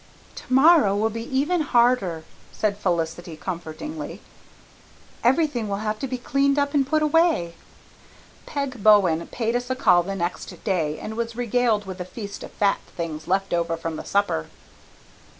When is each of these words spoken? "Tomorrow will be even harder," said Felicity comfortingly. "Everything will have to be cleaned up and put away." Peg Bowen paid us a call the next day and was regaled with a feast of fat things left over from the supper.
"Tomorrow 0.33 0.95
will 0.95 1.11
be 1.11 1.25
even 1.25 1.61
harder," 1.61 2.23
said 2.51 2.75
Felicity 2.75 3.37
comfortingly. 3.37 4.19
"Everything 5.23 5.67
will 5.69 5.75
have 5.85 5.99
to 5.99 6.07
be 6.07 6.17
cleaned 6.17 6.57
up 6.57 6.73
and 6.73 6.87
put 6.87 7.03
away." 7.03 7.53
Peg 8.47 8.81
Bowen 8.81 9.27
paid 9.27 9.55
us 9.55 9.69
a 9.69 9.75
call 9.75 10.01
the 10.01 10.15
next 10.15 10.63
day 10.63 10.97
and 10.97 11.15
was 11.15 11.35
regaled 11.35 11.85
with 11.85 11.99
a 12.01 12.05
feast 12.05 12.41
of 12.41 12.49
fat 12.49 12.79
things 12.97 13.27
left 13.27 13.53
over 13.53 13.77
from 13.77 13.95
the 13.95 14.03
supper. 14.03 14.47